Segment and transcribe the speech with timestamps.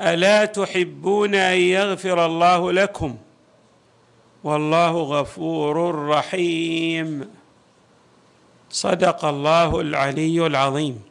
[0.00, 3.16] ألا تحبون أن يغفر الله لكم؟
[4.44, 7.30] والله غفور رحيم.
[8.70, 11.02] صدق الله العلي العظيم.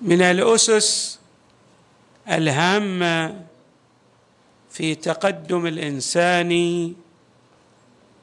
[0.00, 1.20] من الأسس
[2.28, 3.42] الهامه
[4.70, 6.94] في تقدم الإنسان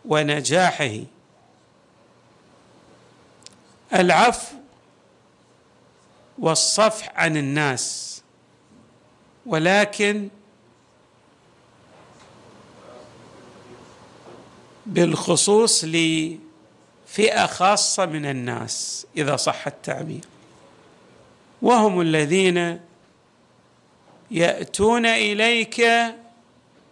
[0.05, 0.97] ونجاحه.
[3.93, 4.58] العفو
[6.39, 8.21] والصفح عن الناس.
[9.45, 10.29] ولكن
[14.85, 20.25] بالخصوص لفئة خاصة من الناس إذا صح التعبير.
[21.61, 22.79] وهم الذين
[24.31, 25.85] يأتون إليك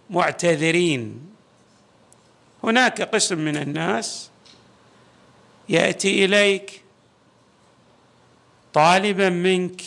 [0.09, 1.27] معتذرين.
[2.63, 4.29] هناك قسم من الناس
[5.69, 6.81] يأتي إليك
[8.77, 9.81] طالبا منك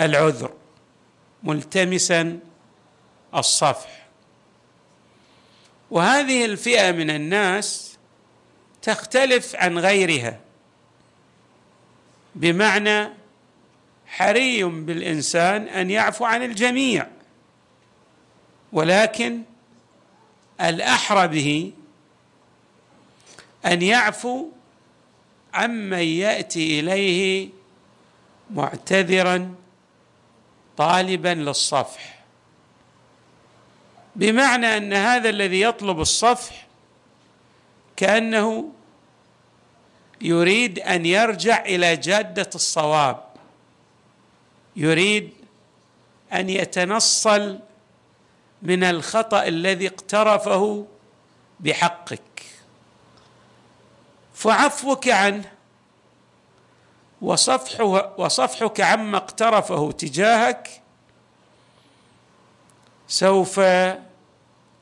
[0.00, 0.52] العذر
[1.42, 2.38] ملتمسا
[3.34, 4.06] الصفح.
[5.90, 7.98] وهذه الفئة من الناس
[8.82, 10.40] تختلف عن غيرها
[12.34, 13.08] بمعنى
[14.06, 17.06] حري بالإنسان أن يعفو عن الجميع
[18.72, 19.42] ولكن
[20.60, 21.72] الأحرى به
[23.66, 24.48] أن يعفو
[25.54, 27.48] عمن يأتي إليه
[28.50, 29.54] معتذرا
[30.76, 32.24] طالبا للصفح.
[34.16, 36.66] بمعنى أن هذا الذي يطلب الصفح
[37.96, 38.72] كأنه
[40.20, 43.24] يريد أن يرجع إلى جادة الصواب
[44.76, 45.30] يريد
[46.32, 47.58] أن يتنصل
[48.62, 50.86] من الخطأ الذي اقترفه
[51.60, 52.33] بحقك.
[54.34, 55.50] فعفوك عنه.
[57.22, 60.82] وصفحه وصفحك عما اقترفه تجاهك.
[63.08, 63.60] سوف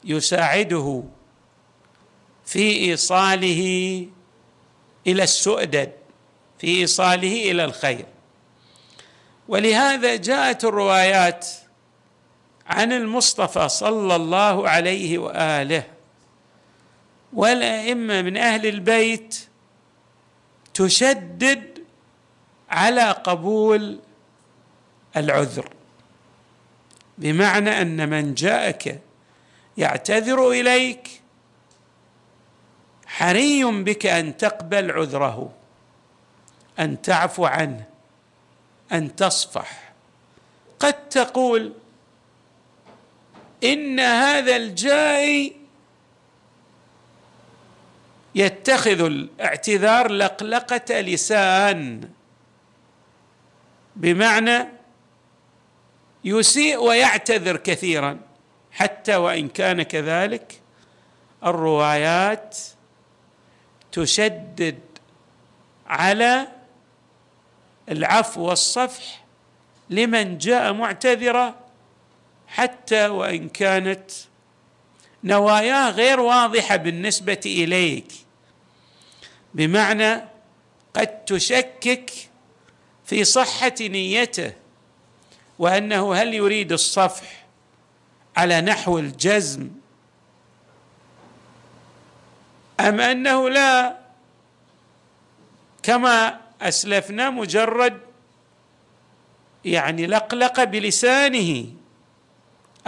[0.04, 1.02] يساعده
[2.46, 4.06] في إيصاله
[5.06, 5.92] إلى السؤدد
[6.58, 8.06] في إيصاله إلى الخير.
[9.48, 11.48] ولهذا جاءت الروايات
[12.66, 15.84] عن المصطفى صلى الله عليه وآله.
[17.32, 19.48] والائمه من أهل البيت
[20.75, 21.84] تشدد
[22.70, 24.00] على قبول
[25.16, 25.69] العذر.
[27.19, 29.00] بمعنى أن من جاءك
[29.76, 31.21] يعتذر إليك
[33.06, 35.53] حري بك أن تقبل عذره
[36.78, 37.84] أن تعفو عنه
[38.92, 39.92] أن تصفح.
[40.81, 41.72] قد تقول
[43.65, 45.61] إن هذا الجائي
[48.34, 52.10] يتخذ الاعتذار لقلقة لسان.
[53.97, 54.69] بمعنى
[56.25, 58.19] يسيء ويعتذر كثيرا
[58.72, 60.60] حتى وإن كان كذلك
[61.44, 62.59] الروايات
[63.92, 64.78] تشدد
[65.87, 66.48] على
[67.88, 69.25] العفو والصفح
[69.91, 71.54] لمن جاء معتذرا
[72.47, 74.10] حتى وإن كانت
[75.25, 78.12] نواياه غير واضحة بالنسبة إليك.
[79.54, 80.20] بمعنى
[80.94, 82.10] قد تشكك
[83.04, 84.52] في صحة نيته
[85.58, 87.46] وأنه هل يريد الصفح
[88.36, 89.70] على نحو الجزم
[92.80, 93.96] أم أنه لا؟
[95.82, 98.00] كما أسلفنا مجرد
[99.65, 101.66] يعني لقلق بلسانه.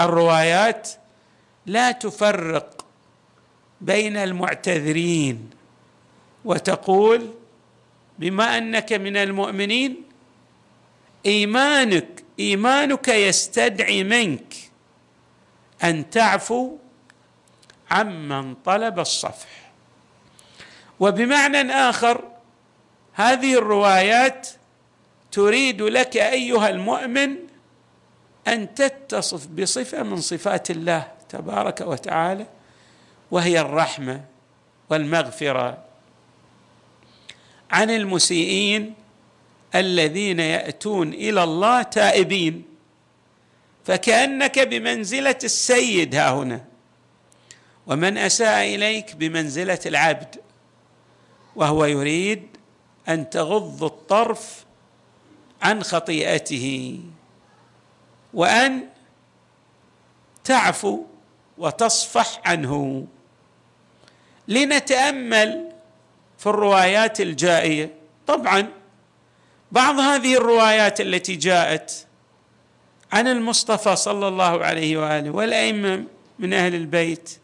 [0.00, 0.88] الروايات
[1.66, 2.86] لا تفرق
[3.80, 5.50] بين المعتذرين.
[6.44, 7.30] وتقول
[8.18, 10.02] بما أنك من المؤمنين
[11.26, 14.54] إيمانك إيمانك يستدعي منك
[15.84, 16.76] أن تعفو
[17.90, 19.70] عمن طلب الصفح.
[21.00, 22.24] وبمعنى آخر
[23.12, 24.48] هذه الروايات
[25.32, 27.36] تريد لك أيها المؤمن
[28.48, 32.46] أن تتصف بصفة من صفات الله تبارك وتعالى
[33.30, 34.24] وهي الرحمة
[34.90, 35.83] والمغفرة
[37.74, 38.94] عن المسيئين
[39.74, 42.64] الذين يأتون إلى الله تائبين.
[43.84, 46.64] فكأنك بمنزلة السيد ها هنا.
[47.86, 50.40] ومن أساء إليك بمنزلة العبد
[51.56, 52.48] وهو يريد
[53.08, 54.64] أن تغض الطرف
[55.62, 57.00] عن خطيئته
[58.34, 58.88] وأن
[60.44, 61.04] تعفو
[61.58, 63.06] وتصفح عنه.
[64.48, 65.73] لنتأمل
[66.44, 67.94] في الروايات الجائية.
[68.26, 68.68] طبعا
[69.72, 72.06] بعض هذه الروايات التي جاءت
[73.12, 76.04] عن المصطفى صلى الله عليه وآله والأئمة
[76.38, 77.38] من أهل البيت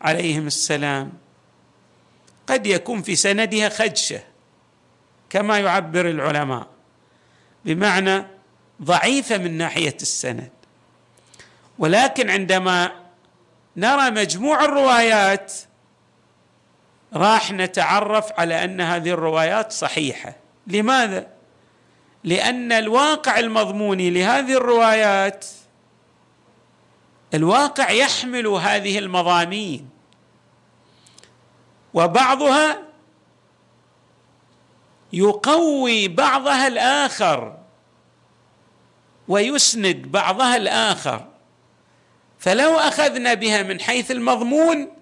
[0.00, 1.12] عليهم السلام
[2.46, 4.20] قد يكون في سندها خدشة
[5.30, 6.66] كما يعبر العلماء
[7.64, 8.26] بمعنى
[8.82, 10.50] ضعيفة من ناحية السند.
[11.78, 12.92] ولكن عندما
[13.76, 15.52] نرى مجموع الروايات
[17.14, 20.36] راح نتعرف على أن هذه الروايات صحيحة.
[20.66, 21.26] لماذا؟
[22.24, 25.46] لأن الواقع المضموني لهذه الروايات
[27.34, 29.88] الواقع يحمل هذه المضامين.
[31.94, 32.78] وبعضها
[35.12, 37.58] يقوي بعضها الآخر
[39.28, 41.26] ويسند بعضها الآخر.
[42.38, 44.97] فلو أخذنا بها من حيث المضمون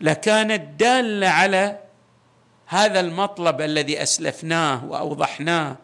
[0.00, 1.80] لكانت دالة على
[2.66, 5.76] هذا المطلب الذي أسلفناه وأوضحناه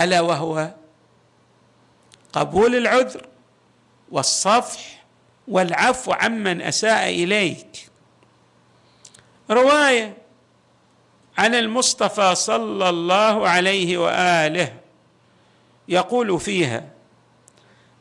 [0.00, 0.70] ألا وهو
[2.32, 3.26] قبول العذر
[4.10, 5.04] والصفح
[5.48, 7.90] والعفو عمن أساء إليك.
[9.50, 10.16] رواية
[11.38, 14.72] عن المصطفى صلى الله عليه وآله
[15.88, 16.84] يقول فيها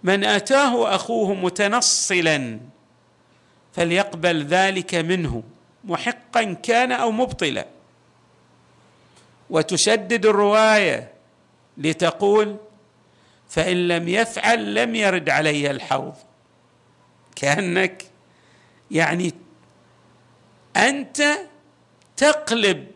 [0.03, 2.59] من أتاه أخوه متنصلا
[3.73, 5.43] فليقبل ذلك منه
[5.83, 7.65] محقا كان أو مبطلا.
[9.49, 11.13] وتشدد الرواية
[11.77, 12.57] لتقول
[13.49, 16.15] فإن لم يفعل لم يرد علي الحوض.
[17.35, 18.05] كأنك
[18.91, 19.33] يعني
[20.77, 21.23] أنت
[22.17, 22.87] تقلب.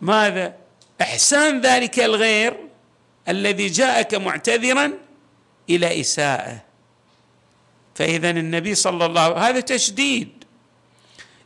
[0.00, 0.56] ماذا؟
[1.02, 2.56] إحسان ذلك الغير
[3.28, 4.92] الذي جاءك معتذرا
[5.70, 6.71] إلى إساءة.
[8.02, 10.44] فإذا النبي صلى الله عليه هذا تشديد.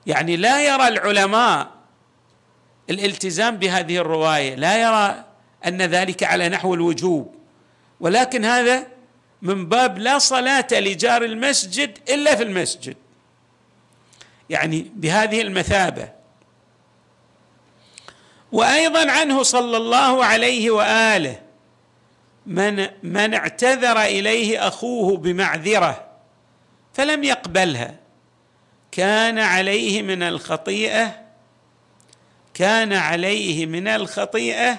[0.06, 1.70] يعني لا يرى العلماء
[2.90, 5.24] الالتزام بهذه الرواية لا يرى
[5.66, 7.34] أن ذلك على نحو الوجوب.
[8.00, 8.86] ولكن هذا
[9.42, 12.96] من باب لا صلاة لجار المسجد إلا في المسجد.
[14.50, 16.08] يعني بهذه المثابة.
[18.52, 21.40] وأيضا عنه صلى الله عليه وآله
[22.46, 26.05] من من اعتذر إليه أخوه بمعذرة.
[26.96, 27.96] فلم يقبلها.
[28.92, 31.26] كان عليه من الخطيئة
[32.54, 34.78] كان عليه من الخطيئة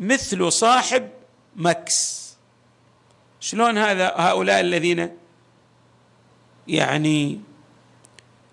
[0.00, 1.08] مثل صاحب
[1.56, 2.22] مكس.
[3.40, 5.16] شلون هذا هؤلاء الذين
[6.68, 7.40] يعني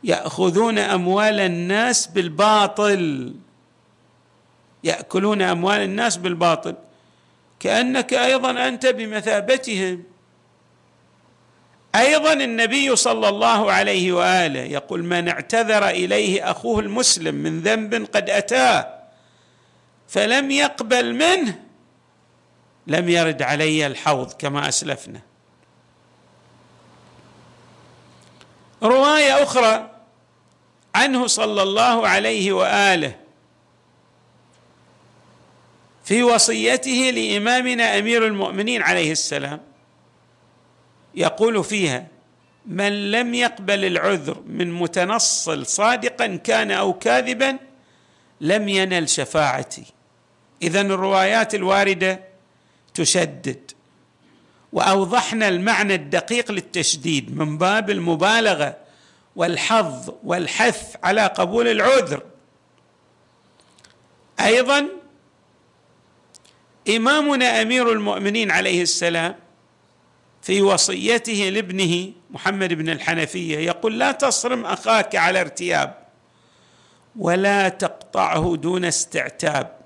[0.03, 3.33] يأخذون أموال الناس بالباطل
[4.83, 6.75] يأكلون أموال الناس بالباطل.
[7.59, 10.03] كأنك أيضا أنت بمثابتهم.
[11.95, 18.29] أيضا النبي صلى الله عليه وآله يقول من اعتذر إليه أخوه المسلم من ذنب قد
[18.29, 18.99] أتاه
[20.07, 21.59] فلم يقبل منه
[22.87, 25.21] لم يرد علي الحوض كما أسلفنا.
[28.83, 29.89] رواية أخرى
[30.95, 33.15] عنه صلى الله عليه وآله
[36.03, 39.59] في وصيته لإمامنا أمير المؤمنين عليه السلام.
[41.15, 42.07] يقول فيها
[42.65, 47.57] من لم يقبل العذر من متنصل صادقا كان أو كاذبا
[48.41, 49.83] لم ينل شفاعتي.
[50.61, 52.19] اذا الروايات الواردة
[52.93, 53.71] تشدد.
[54.73, 58.77] وأوضحنا المعنى الدقيق للتشديد من باب المبالغة
[59.35, 62.23] والحظ والحث على قبول العذر.
[64.39, 64.87] أيضا
[66.89, 69.35] إمامنا أمير المؤمنين عليه السلام
[70.41, 75.97] في وصيته لابنه محمد بن الحنفية يقول لا تصرم أخاك على ارتياب
[77.15, 79.79] ولا تقطعه دون استعتاب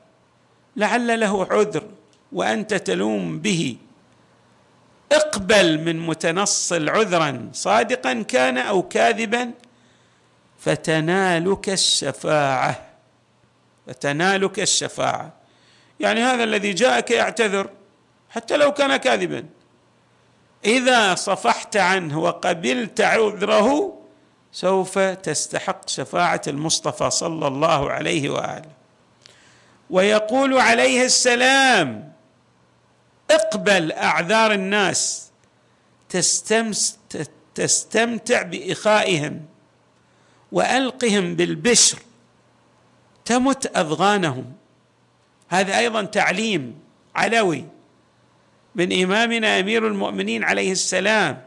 [0.76, 1.84] لعل له عذر
[2.32, 3.78] وأنت تلوم به.
[5.12, 9.52] اقبل من متنصل عذرا صادقا كان أو كاذبا
[10.60, 12.90] فتنالك الشفاعة
[13.88, 15.34] فتنالك الشفاعة.
[16.00, 17.70] يعني هذا الذي جاءك يعتذر
[18.30, 19.46] حتى لو كان كاذبا.
[20.66, 24.00] إذا صفحت عنه وقبلت عذره
[24.52, 28.70] سوف تستحق شفاعة المصطفى صلى الله عليه وآله.
[29.90, 32.14] ويقول عليه السلام
[33.32, 35.32] اقبل أعذار الناس
[37.56, 39.46] تستمتع بإخائهم
[40.52, 41.98] وألقهم بالبشر
[43.26, 44.54] تمت أذغانهم.
[45.50, 46.80] هذا أيضا تعليم
[47.16, 47.66] علوي.
[48.76, 51.42] من إمامنا أمير المؤمنين عليه السلام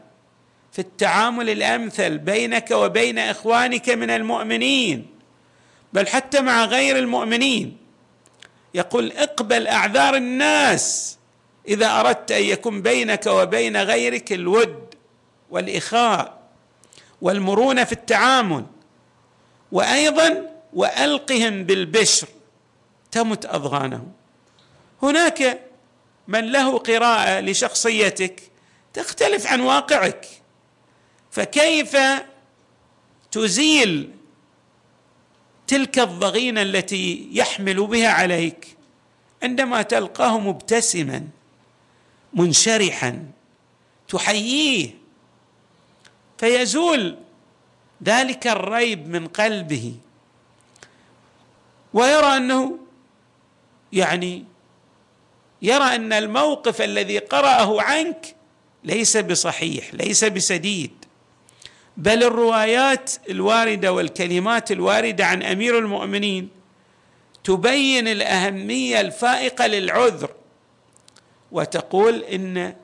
[0.71, 5.07] في التعامل الأمثل بينك وبين إخوانك من المؤمنين
[5.93, 7.77] بل حتى مع غير المؤمنين.
[8.73, 11.17] يقول اقبل أعذار الناس
[11.67, 14.95] إذا أردت أن يكون بينك وبين غيرك الود
[15.49, 16.37] والإخاء
[17.21, 18.65] والمرونة في التعامل
[19.71, 22.27] وأيضا وألقهم بالبشر
[23.11, 24.11] تمت أضغانهم.
[25.03, 25.66] هناك
[26.27, 28.41] من له قراءة لشخصيتك
[28.93, 30.27] تختلف عن واقعك.
[31.31, 31.97] فكيف
[33.31, 34.11] تزيل
[35.67, 38.77] تلك الضغينة التي يحمل بها عليك
[39.43, 41.27] عندما تلقاه مبتسما
[42.33, 43.31] منشرحا
[44.07, 44.89] تحييه؟
[46.37, 47.17] فيزول
[48.03, 49.95] ذلك الريب من قلبه
[51.93, 52.79] ويرى أنه
[53.93, 54.45] يعني
[55.61, 58.35] يرى أن الموقف الذي قرأه عنك
[58.83, 60.91] ليس بصحيح ليس بسديد.
[61.97, 66.49] بل الروايات الواردة والكلمات الواردة عن أمير المؤمنين
[67.43, 70.29] تبين الأهمية الفائقة للعذر
[71.51, 72.75] وتقول إن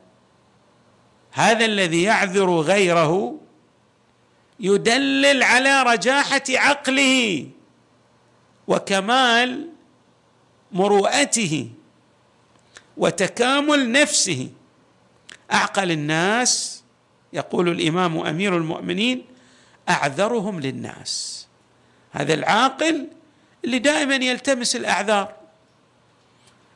[1.32, 3.40] هذا الذي يعذر غيره
[4.60, 7.48] يدلل على رجاحة عقله
[8.68, 9.70] وكمال
[10.72, 11.70] مروءته.
[12.98, 14.50] وتكامل نفسه.
[15.54, 16.84] أعقل الناس
[17.34, 19.26] يقول الإمام أمير المؤمنين
[19.90, 21.48] أعذرهم للناس.
[22.12, 23.08] هذا العاقل
[23.66, 25.34] اللي دائما يلتمس الأعذار.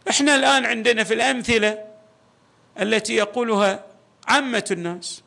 [0.10, 1.84] إحنا الآن عندنا في الأمثلة
[2.82, 3.86] التي يقولها
[4.28, 5.22] عامة الناس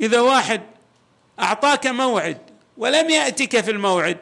[0.00, 0.62] إذا واحد
[1.40, 2.38] أعطاك موعد
[2.76, 4.18] ولم يأتك في الموعد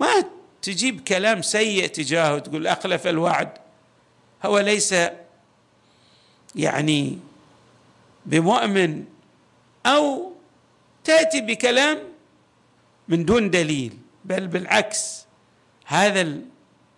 [0.00, 0.24] ما
[0.62, 3.52] تجيب كلام سيء تجاهه تقول أخلف الوعد.
[4.44, 4.94] هو ليس
[6.54, 7.18] يعني
[8.26, 9.04] بمؤمن
[9.86, 10.32] أو
[11.04, 11.98] تأتي بكلام
[13.08, 15.26] من دون دليل بل بالعكس.
[15.86, 16.34] هذا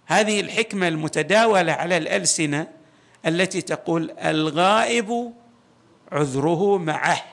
[0.07, 2.69] هذه الحكمة المتداولة على الألسنة
[3.27, 5.33] التي تقول الغائب
[6.13, 7.25] عذره معه.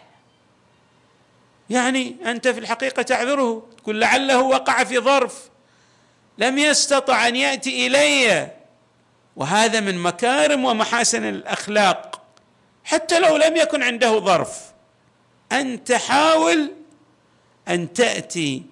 [1.70, 5.50] يعني أنت في الحقيقة تعذره تقول لعله وقع في ظرف
[6.38, 8.52] لم يستطع أن يأتي إلي.
[9.40, 12.22] وهذا من مكارم ومحاسن الأخلاق.
[12.84, 14.60] حتى لو لم يكن عنده ظرف
[15.52, 16.72] ان تحاول
[17.68, 18.64] أن تأتي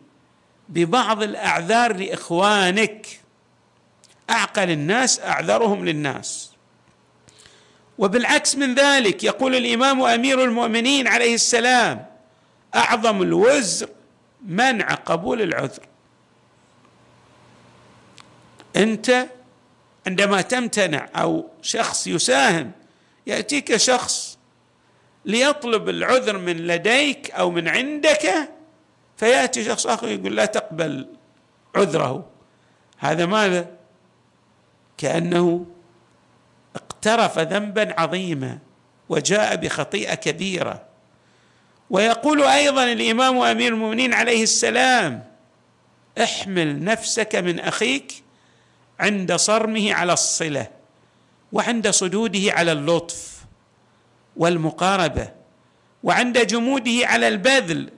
[0.69, 3.19] ببعض الأعذار لإخوانك.
[4.29, 6.51] أعقل الناس أعذرهم للناس.
[7.97, 12.05] وبالعكس من ذلك يقول الإمام أمير المؤمنين عليه السلام
[12.75, 13.89] أعظم الوزر
[14.45, 15.83] منع قبول العذر.
[18.75, 19.27] أنت
[20.07, 22.71] عندما تمتنع أو شخص يساهم
[23.27, 24.37] يأتيك شخص
[25.25, 28.49] ليطلب العذر من لديك أو من عندك
[29.17, 31.07] فيأتي شخص آخر يقول لا تقبل
[31.75, 32.25] عذره.
[32.97, 33.67] هذا ماذا؟
[34.97, 35.65] كأنه
[36.75, 38.57] اقترف ذنبا عظيما
[39.09, 40.83] وجاء بخطيئة كبيرة.
[41.89, 45.23] ويقول أيضا الإمام أمير المؤمنين عليه السلام
[46.23, 48.26] احمل نفسك من أخيك
[48.99, 50.67] عند صرمه على الصلة
[51.51, 53.37] وعند صدوده على اللطف
[54.37, 55.31] والمقاربة
[56.03, 57.89] وعند جموده على البذل.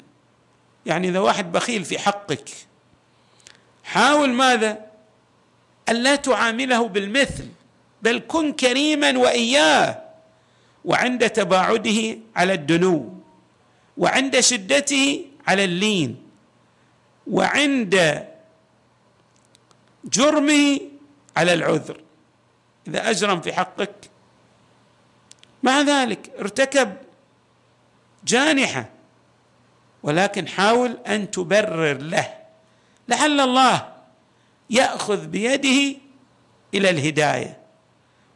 [0.85, 2.49] يعني إذا واحد بخيل في حقك
[3.83, 4.85] حاول ماذا؟
[5.89, 7.47] الا تعامله بالمثل
[8.01, 10.01] بل كن كريما وإياه.
[10.85, 13.13] وعند تباعده على الدنو
[13.97, 16.17] وعند شدته على اللين
[17.27, 18.25] وعند
[20.03, 20.79] جرمه
[21.37, 22.01] على العذر.
[22.87, 23.95] إذا أجرم في حقك.
[25.63, 26.97] مع ذلك ارتكب
[28.25, 28.89] جانحة
[30.03, 32.33] ولكن حاول أن تبرر له.
[33.07, 33.93] لعل الله
[34.69, 35.99] يأخذ بيده
[36.73, 37.59] إلى الهداية.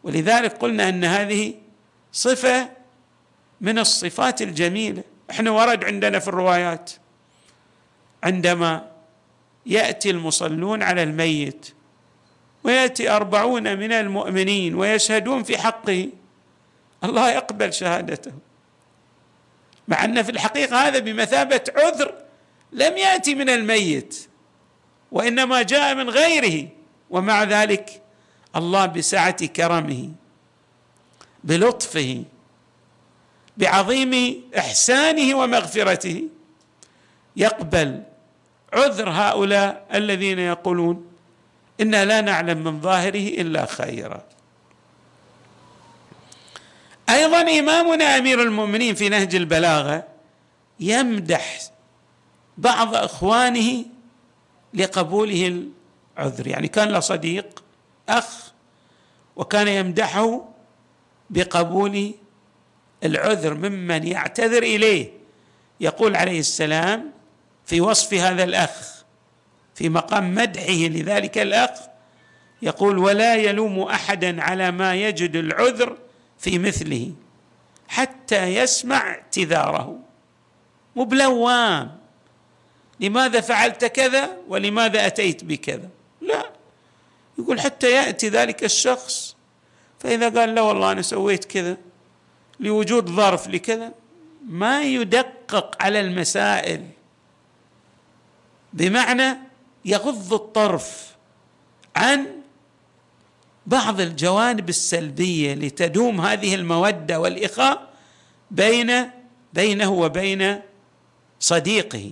[0.03, 1.53] ولذلك قلنا أن هذه
[2.11, 2.69] صفة
[3.61, 5.03] من الصفات الجميلة.
[5.31, 6.91] إحنا ورد عندنا في الروايات.
[8.23, 8.92] عندما
[9.65, 11.73] يأتي المصلون على الميت
[12.63, 16.09] ويأتي أربعون من المؤمنين ويشهدون في حقه.
[17.03, 18.31] الله يقبل شهادته.
[19.87, 22.15] مع أن في الحقيقة هذا بمثابة عذر
[22.71, 24.27] لم يأتي من الميت
[25.11, 26.67] وإنما جاء من غيره.
[27.09, 28.01] ومع ذلك
[28.55, 30.09] الله بسعة كرمه
[31.43, 32.23] بلطفه
[33.57, 36.23] بعظيم إحسانه ومغفرته
[37.35, 38.03] يقبل
[38.73, 41.07] عذر هؤلاء الذين يقولون
[41.81, 44.23] إنا لا نعلم من ظاهره إلا خيرا.
[47.09, 50.03] أيضا إمامنا أمير المؤمنين في نهج البلاغة
[50.79, 51.59] يمدح
[52.57, 53.85] بعض إخوانه
[54.73, 55.65] لقبوله
[56.17, 56.47] العذر.
[56.47, 57.63] يعني كان له صديق
[58.09, 58.51] أخ
[59.35, 60.45] وكان يمدحه
[61.29, 62.13] بقبول
[63.03, 65.11] العذر ممن يعتذر إليه.
[65.79, 67.11] يقول عليه السلام
[67.65, 69.03] في وصف هذا الأخ
[69.75, 71.69] في مقام مدحه لذلك الأخ
[72.61, 75.97] يقول ولا يلوم أحدا على ما يجد العذر
[76.39, 77.11] في مثله
[77.87, 79.99] حتى يسمع اعتذاره.
[80.95, 81.03] مو
[82.99, 85.89] لماذا فعلت كذا ولماذا أتيت بكذا؟
[86.21, 86.43] لا.
[87.39, 89.35] يقول حتى يأتي ذلك الشخص
[89.99, 91.77] فإذا قال لا والله أنا سويت كذا
[92.59, 93.91] لوجود ظرف لكذا.
[94.47, 96.87] ما يدقق على المسائل.
[98.73, 99.37] بمعنى
[99.85, 101.15] يغض الطرف
[101.95, 102.27] عن
[103.65, 107.93] بعض الجوانب السلبية لتدوم هذه المودة والإخاء
[108.51, 109.09] بين
[109.53, 110.61] بينه وبين
[111.39, 112.11] صديقه.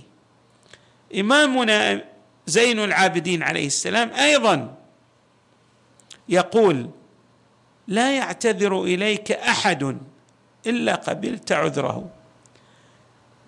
[1.18, 2.04] إمامنا
[2.46, 4.74] زين العابدين عليه السلام أيضا
[6.28, 6.90] يقول
[7.88, 9.98] لا يعتذر إليك أحد
[10.66, 12.10] إلا قبلت عذره.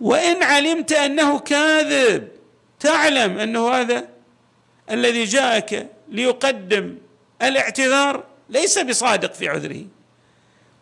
[0.01, 2.34] وإن علمت أنه كاذب
[2.79, 4.07] تعلم أنه هذا
[4.91, 6.97] الذي جاءك ليقدم
[7.41, 9.85] الاعتذار ليس بصادق في عذره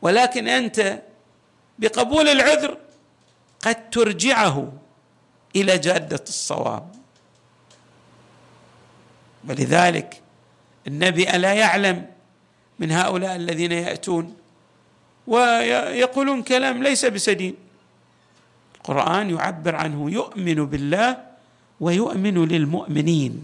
[0.02, 1.02] ولكن أنت
[1.80, 2.78] بقبول العذر
[3.62, 4.74] قد ترجعه
[5.56, 6.96] إلى جادة الصواب.
[9.50, 10.22] ولذلك
[10.88, 12.06] النبي ألا يعلم
[12.80, 14.38] من هؤلاء الذين يأتون
[15.28, 17.56] ويقولون كلام ليس بسديد.
[18.76, 21.33] القرآن يعبر عنه يؤمن بالله
[21.80, 23.44] ويؤمن للمؤمنين.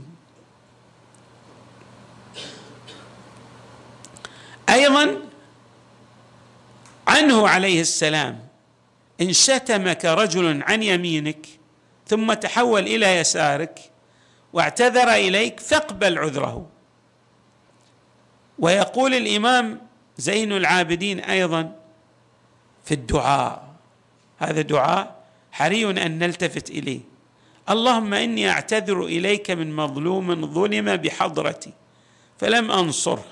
[4.70, 5.18] أيضا
[7.08, 8.48] عنه عليه السلام
[9.22, 11.48] إن شتمك رجل عن يمينك
[12.08, 13.92] ثم تحول إلى يسارك
[14.54, 16.70] واعتذر إليك فاقبل عذره.
[18.60, 19.82] ويقول الإمام
[20.18, 21.76] زين العابدين أيضا
[22.86, 23.70] في الدعاء
[24.38, 27.09] هذا دعاء حري أن نلتفت إليه.
[27.70, 31.74] اللهم إني أعتذر إليك من مظلوم ظلم بحضرتي
[32.40, 33.26] فلم أنصره.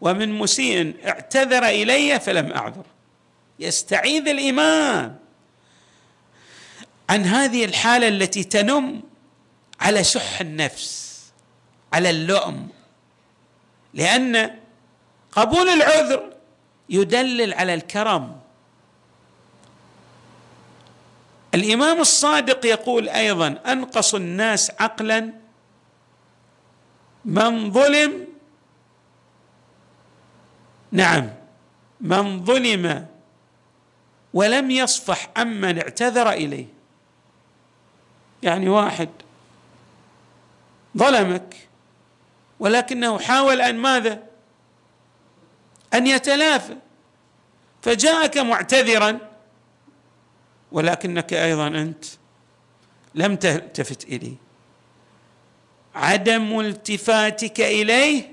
[0.00, 2.84] ومن مسيء اعتذر إلي فلم اعذر
[3.58, 5.18] يستعيذ الإمام.
[7.10, 9.02] عن هذه الحالة التي تنم
[9.80, 11.22] على شح النفس
[11.92, 12.68] على اللؤم.
[13.94, 14.58] لأن
[15.32, 16.32] قبول العذر
[16.88, 18.41] يدلل على الكرم.
[21.54, 25.32] الإمام الصادق يقول أيضا أنقص الناس عقلا
[27.24, 28.26] من ظلم
[30.92, 31.30] نعم
[32.00, 33.06] من ظلم
[34.34, 36.66] ولم يصفح عمن اعتذر إليه.
[38.42, 39.08] يعني واحد
[40.98, 41.68] ظلمك
[42.60, 44.22] ولكنه حاول أن ماذا؟
[45.94, 46.76] أن يتلافى.
[47.82, 49.31] فجاءك معتذرا
[50.72, 52.04] ولكنك أيضا أنت
[53.14, 54.34] لم تلتفت إليه.
[55.94, 58.32] عدم التفاتك إليه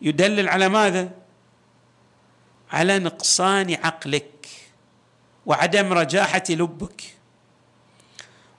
[0.00, 1.10] يدلل على ماذا؟
[2.70, 4.48] على نقصان عقلك
[5.46, 7.02] وعدم رجاحة لبك.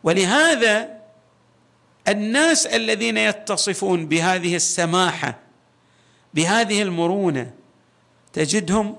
[0.03, 1.01] ولهذا
[2.07, 5.39] الناس الذين يتصفون بهذه السماحة
[6.33, 7.53] بهذه المرونة
[8.33, 8.95] تجدهم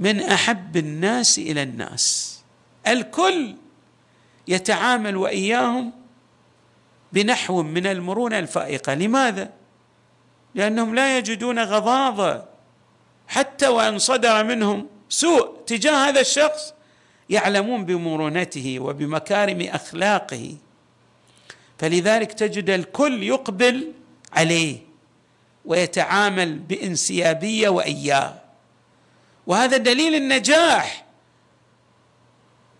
[0.00, 2.35] من أحب الناس إلى الناس.
[2.88, 3.56] الكل
[4.48, 5.92] يتعامل وإياهم
[7.12, 8.94] بنحو من المرونة الفائقة.
[8.94, 9.50] لماذا؟
[10.54, 12.44] لأنهم لا يجدون غضاضه
[13.28, 16.74] حتى وإن صدر منهم سوء تجاه هذا الشخص
[17.30, 20.56] يعلمون بمرونته وبمكارم أخلاقه.
[21.78, 23.92] فلذلك تجد الكل يقبل
[24.32, 24.78] عليه
[25.64, 28.34] ويتعامل بانسيابية وإياه.
[29.46, 31.05] وهذا دليل النجاح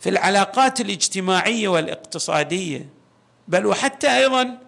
[0.01, 2.89] في العلاقات الاجتماعية والاقتصادية
[3.49, 4.59] بل وحتى أيضا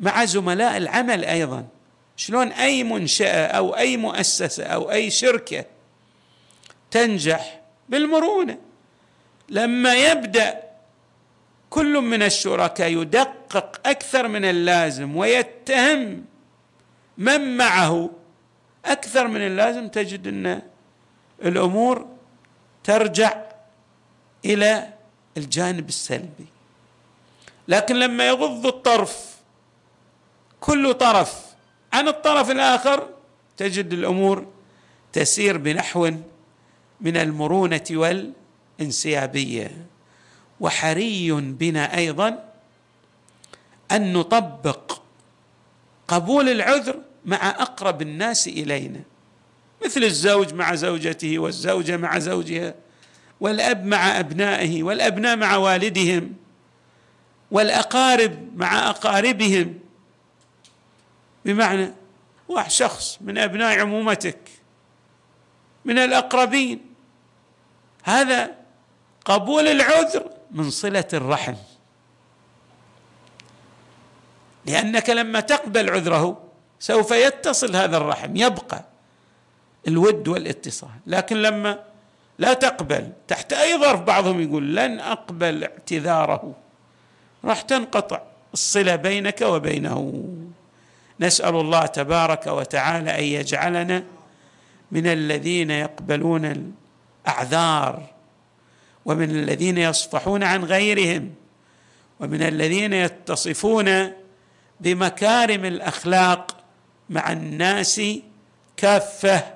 [0.00, 1.66] مع زملاء العمل أيضا.
[2.16, 5.64] شلون أي منشأة أو أي مؤسسة أو أي شركة
[6.90, 8.58] تنجح بالمرونة.
[9.48, 10.62] لما يبدأ
[11.70, 16.24] كل من الشركاء يدقق أكثر من اللازم ويتهم
[17.18, 18.10] من معه
[18.84, 20.62] أكثر من اللازم تجد أن
[21.42, 22.06] الأمور
[22.84, 23.45] ترجع
[24.52, 24.94] إلى
[25.36, 26.46] الجانب السلبي.
[27.68, 29.36] لكن لما يغض الطرف
[30.60, 31.46] كل طرف
[31.92, 33.08] عن الطرف الآخر
[33.56, 34.46] تجد الأمور
[35.12, 36.10] تسير بنحو
[37.00, 39.86] من المرونة والانسيابية.
[40.60, 42.52] وحري بنا أيضا
[43.90, 44.98] أن نطبق
[46.08, 49.00] قبول العذر مع أقرب الناس إلينا.
[49.84, 52.74] مثل الزوج مع زوجته والزوجة مع زوجها.
[53.40, 56.34] والأب مع أبنائه والأبناء مع والدهم
[57.50, 59.78] والأقارب مع أقاربهم.
[61.44, 61.92] بمعنى
[62.48, 64.38] واحد شخص من أبناء عمومتك
[65.84, 66.80] من الأقربين.
[68.02, 68.54] هذا
[69.24, 71.54] قبول العذر من صلة الرحم.
[74.66, 76.42] لأنك لما تقبل عذره
[76.78, 78.84] سوف يتصل هذا الرحم يبقى
[79.88, 80.90] الود والاتصال.
[81.06, 81.84] لكن لما
[82.38, 83.12] لا تقبل.
[83.28, 86.54] تحت أي ظرف بعضهم يقول لن أقبل اعتذاره.
[87.44, 88.20] راح تنقطع
[88.52, 90.24] الصلة بينك وبينه.
[91.20, 94.04] نسأل الله تبارك وتعالى أن يجعلنا
[94.92, 96.72] من الذين يقبلون
[97.26, 98.02] الأعذار
[99.04, 101.34] ومن الذين يصفحون عن غيرهم
[102.20, 104.12] ومن الذين يتصفون
[104.80, 106.56] بمكارم الأخلاق
[107.10, 108.00] مع الناس
[108.76, 109.55] كافة.